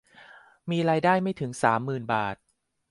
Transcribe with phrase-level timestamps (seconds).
[0.69, 2.35] มีรายได้ไม่ถึง สามหมื่น บาท